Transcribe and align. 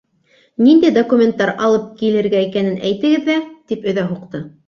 Ниндәй 0.67 0.93
документтар 0.95 1.51
алып 1.67 1.85
килергә 2.01 2.41
икәнен 2.47 2.81
әйтегеҙ 2.89 3.29
ҙә,- 3.31 3.37
тип 3.73 3.87
өҙә 3.93 4.09
һуҡты. 4.15 4.45